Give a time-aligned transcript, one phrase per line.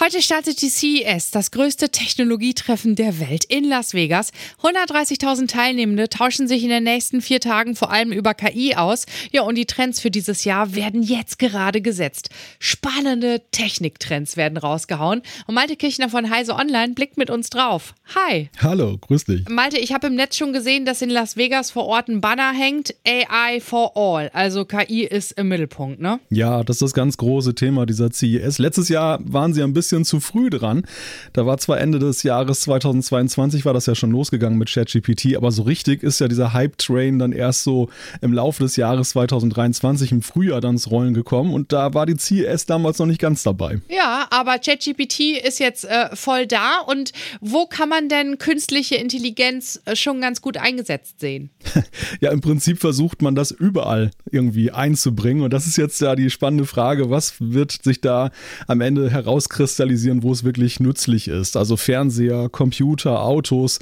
[0.00, 4.30] Heute startet die CES, das größte Technologietreffen der Welt in Las Vegas.
[4.62, 9.06] 130.000 Teilnehmende tauschen sich in den nächsten vier Tagen vor allem über KI aus.
[9.32, 12.30] Ja, und die Trends für dieses Jahr werden jetzt gerade gesetzt.
[12.60, 15.22] Spannende Techniktrends werden rausgehauen.
[15.48, 17.92] Und Malte Kirchner von Heise Online blickt mit uns drauf.
[18.14, 18.50] Hi.
[18.62, 19.48] Hallo, grüß dich.
[19.48, 22.52] Malte, ich habe im Netz schon gesehen, dass in Las Vegas vor Ort ein Banner
[22.52, 22.94] hängt.
[23.04, 24.30] AI for all.
[24.32, 26.20] Also KI ist im Mittelpunkt, ne?
[26.30, 28.60] Ja, das ist das ganz große Thema dieser CES.
[28.60, 30.82] Letztes Jahr waren sie ein bisschen bisschen zu früh dran.
[31.32, 35.50] Da war zwar Ende des Jahres 2022 war das ja schon losgegangen mit ChatGPT, aber
[35.50, 37.88] so richtig ist ja dieser Hype-Train dann erst so
[38.20, 42.16] im Laufe des Jahres 2023 im Frühjahr dann ins Rollen gekommen und da war die
[42.16, 43.80] CES damals noch nicht ganz dabei.
[43.88, 49.80] Ja, aber ChatGPT ist jetzt äh, voll da und wo kann man denn künstliche Intelligenz
[49.86, 51.50] äh, schon ganz gut eingesetzt sehen?
[52.20, 56.28] ja, im Prinzip versucht man das überall irgendwie einzubringen und das ist jetzt ja die
[56.28, 58.30] spannende Frage, was wird sich da
[58.66, 59.77] am Ende herauskristallisieren?
[59.78, 61.56] Kristallisieren, wo es wirklich nützlich ist.
[61.56, 63.78] Also Fernseher, Computer, Autos.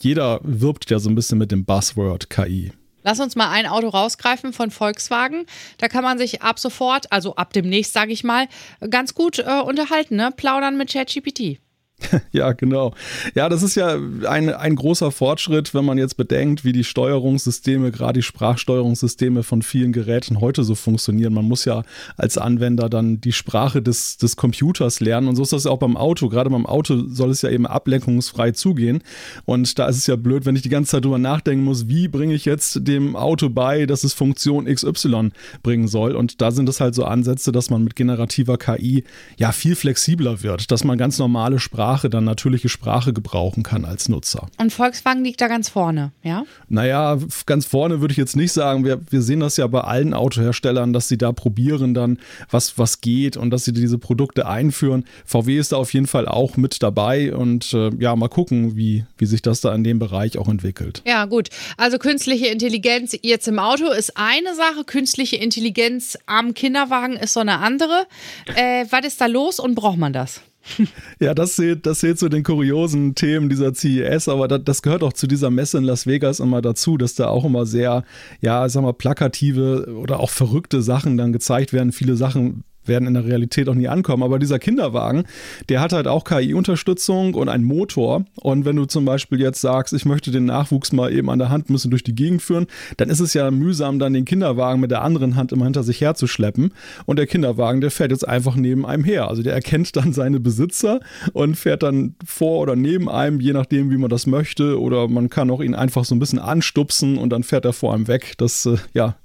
[0.00, 2.72] Jeder wirbt ja so ein bisschen mit dem Buzzword KI.
[3.02, 5.44] Lass uns mal ein Auto rausgreifen von Volkswagen.
[5.76, 8.48] Da kann man sich ab sofort, also ab demnächst, sage ich mal,
[8.90, 10.30] ganz gut äh, unterhalten, ne?
[10.34, 11.60] Plaudern mit ChatGPT.
[12.32, 12.94] Ja, genau.
[13.34, 13.96] Ja, das ist ja
[14.28, 19.62] ein, ein großer Fortschritt, wenn man jetzt bedenkt, wie die Steuerungssysteme, gerade die Sprachsteuerungssysteme von
[19.62, 21.32] vielen Geräten heute so funktionieren.
[21.32, 21.82] Man muss ja
[22.16, 25.96] als Anwender dann die Sprache des, des Computers lernen und so ist das auch beim
[25.96, 26.28] Auto.
[26.28, 29.02] Gerade beim Auto soll es ja eben ablenkungsfrei zugehen
[29.44, 32.08] und da ist es ja blöd, wenn ich die ganze Zeit drüber nachdenken muss, wie
[32.08, 35.30] bringe ich jetzt dem Auto bei, dass es Funktion XY
[35.62, 39.04] bringen soll und da sind es halt so Ansätze, dass man mit generativer KI
[39.38, 43.84] ja viel flexibler wird, dass man ganz normale Sprache Sprache, dann natürliche Sprache gebrauchen kann
[43.84, 44.48] als Nutzer.
[44.58, 46.42] Und Volkswagen liegt da ganz vorne, ja?
[46.68, 48.84] Naja, ganz vorne würde ich jetzt nicht sagen.
[48.84, 52.18] Wir, wir sehen das ja bei allen Autoherstellern, dass sie da probieren dann,
[52.50, 55.04] was, was geht und dass sie diese Produkte einführen.
[55.26, 59.04] VW ist da auf jeden Fall auch mit dabei und äh, ja, mal gucken, wie,
[59.16, 61.02] wie sich das da in dem Bereich auch entwickelt.
[61.06, 61.50] Ja, gut.
[61.76, 67.40] Also künstliche Intelligenz jetzt im Auto ist eine Sache, künstliche Intelligenz am Kinderwagen ist so
[67.40, 68.08] eine andere.
[68.56, 70.40] Äh, was ist da los und braucht man das?
[71.20, 75.02] Ja, das zählt, das zählt zu den kuriosen Themen dieser CES, aber das, das, gehört
[75.02, 78.04] auch zu dieser Messe in Las Vegas immer dazu, dass da auch immer sehr,
[78.40, 81.92] ja, sag mal, plakative oder auch verrückte Sachen dann gezeigt werden.
[81.92, 84.22] Viele Sachen werden in der Realität auch nie ankommen.
[84.22, 85.24] Aber dieser Kinderwagen,
[85.68, 88.24] der hat halt auch KI-Unterstützung und einen Motor.
[88.36, 91.48] Und wenn du zum Beispiel jetzt sagst, ich möchte den Nachwuchs mal eben an der
[91.48, 94.90] Hand müssen durch die Gegend führen, dann ist es ja mühsam, dann den Kinderwagen mit
[94.90, 96.72] der anderen Hand immer hinter sich herzuschleppen.
[97.04, 99.28] Und der Kinderwagen, der fährt jetzt einfach neben einem her.
[99.28, 101.00] Also der erkennt dann seine Besitzer
[101.32, 104.80] und fährt dann vor oder neben einem, je nachdem, wie man das möchte.
[104.80, 107.94] Oder man kann auch ihn einfach so ein bisschen anstupsen und dann fährt er vor
[107.94, 108.34] einem weg.
[108.38, 109.16] Das, äh, ja,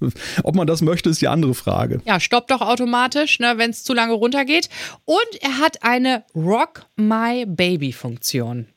[0.43, 2.01] ob man das möchte, ist die andere Frage.
[2.05, 3.50] Ja, stoppt doch automatisch, ne?
[3.57, 4.69] Wenn es zu lange runtergeht.
[5.05, 8.67] Und er hat eine Rock My Baby Funktion.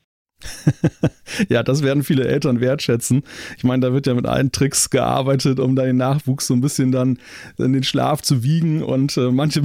[1.48, 3.22] ja, das werden viele Eltern wertschätzen.
[3.56, 6.60] Ich meine, da wird ja mit allen Tricks gearbeitet, um da den Nachwuchs so ein
[6.60, 7.18] bisschen dann
[7.58, 8.82] in den Schlaf zu wiegen.
[8.82, 9.62] Und äh, manche,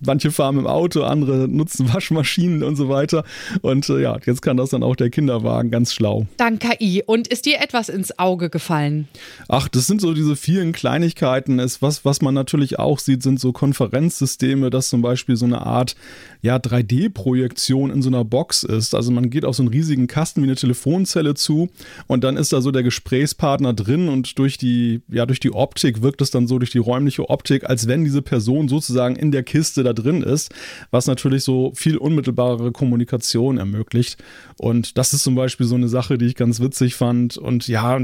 [0.00, 3.24] manche fahren im Auto, andere nutzen Waschmaschinen und so weiter.
[3.62, 6.26] Und äh, ja, jetzt kann das dann auch der Kinderwagen ganz schlau.
[6.36, 7.02] Dank KI.
[7.06, 9.08] Und ist dir etwas ins Auge gefallen?
[9.48, 11.58] Ach, das sind so diese vielen Kleinigkeiten.
[11.58, 15.64] Es, was, was man natürlich auch sieht, sind so Konferenzsysteme, dass zum Beispiel so eine
[15.66, 15.94] Art
[16.42, 18.94] ja, 3D-Projektion in so einer Box ist.
[18.94, 21.70] Also man geht auf so einen riesigen Kasten wie eine Telefonzelle zu
[22.06, 26.02] und dann ist da so der Gesprächspartner drin und durch die, ja, durch die Optik
[26.02, 29.42] wirkt es dann so, durch die räumliche Optik, als wenn diese Person sozusagen in der
[29.42, 30.54] Kiste da drin ist,
[30.92, 34.22] was natürlich so viel unmittelbarere Kommunikation ermöglicht.
[34.56, 37.36] Und das ist zum Beispiel so eine Sache, die ich ganz witzig fand.
[37.36, 37.98] Und ja,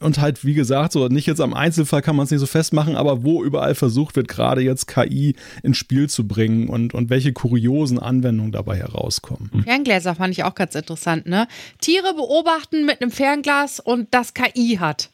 [0.00, 2.96] und halt, wie gesagt, so nicht jetzt am Einzelfall kann man es nicht so festmachen,
[2.96, 7.32] aber wo überall versucht wird, gerade jetzt KI ins Spiel zu bringen und, und welche
[7.32, 9.50] kuriosen Anwendungen dabei herauskommen.
[9.64, 11.48] Ferngläser fand ich auch ganz interessant, ne?
[11.80, 15.10] Tiere beobachten mit einem Fernglas und das KI hat.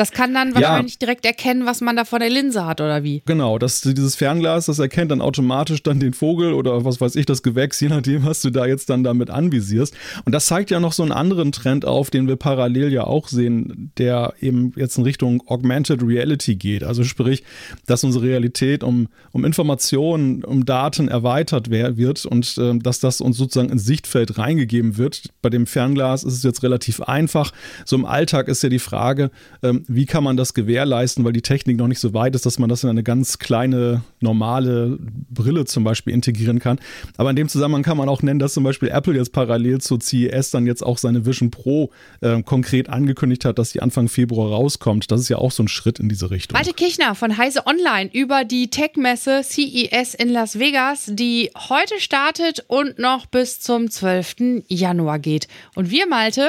[0.00, 0.98] Das kann dann wahrscheinlich ja.
[1.00, 3.22] direkt erkennen, was man da vor der Linse hat oder wie.
[3.26, 7.26] Genau, das, dieses Fernglas, das erkennt dann automatisch dann den Vogel oder was weiß ich,
[7.26, 9.94] das Gewächs, je nachdem, was du da jetzt dann damit anvisierst.
[10.24, 13.28] Und das zeigt ja noch so einen anderen Trend auf, den wir parallel ja auch
[13.28, 16.82] sehen, der eben jetzt in Richtung Augmented Reality geht.
[16.82, 17.44] Also sprich,
[17.84, 23.36] dass unsere Realität um, um Informationen, um Daten erweitert wird und äh, dass das uns
[23.36, 25.24] sozusagen ins Sichtfeld reingegeben wird.
[25.42, 27.52] Bei dem Fernglas ist es jetzt relativ einfach.
[27.84, 29.30] So im Alltag ist ja die Frage,
[29.62, 32.60] ähm, wie kann man das gewährleisten, weil die Technik noch nicht so weit ist, dass
[32.60, 36.78] man das in eine ganz kleine, normale Brille zum Beispiel integrieren kann.
[37.16, 39.98] Aber in dem Zusammenhang kann man auch nennen, dass zum Beispiel Apple jetzt parallel zur
[40.00, 41.90] CES dann jetzt auch seine Vision Pro
[42.20, 45.10] äh, konkret angekündigt hat, dass die Anfang Februar rauskommt.
[45.10, 46.54] Das ist ja auch so ein Schritt in diese Richtung.
[46.54, 52.64] Malte Kichner von Heise Online über die Tech-Messe CES in Las Vegas, die heute startet
[52.68, 54.62] und noch bis zum 12.
[54.68, 55.48] Januar geht.
[55.74, 56.48] Und wir, Malte,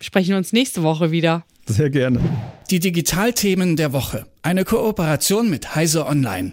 [0.00, 1.44] sprechen uns nächste Woche wieder.
[1.66, 2.20] Sehr gerne.
[2.70, 4.26] Die Digitalthemen der Woche.
[4.42, 6.52] Eine Kooperation mit Heise Online.